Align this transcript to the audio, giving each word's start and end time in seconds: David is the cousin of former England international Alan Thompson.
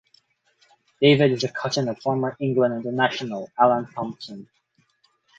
David 0.99 1.29
is 1.33 1.41
the 1.43 1.49
cousin 1.49 1.87
of 1.87 1.99
former 1.99 2.35
England 2.39 2.73
international 2.73 3.51
Alan 3.59 3.85
Thompson. 3.91 4.49